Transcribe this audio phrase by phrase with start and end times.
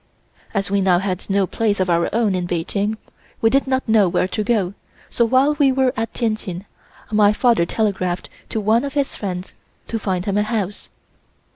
[0.55, 2.97] As we now had no place of our own in Peking
[3.39, 4.73] we did not know where to go,
[5.11, 6.65] so, while we were at Tientsin,
[7.11, 9.53] my father telegraphed to one of his friends
[9.85, 10.89] to find him a house.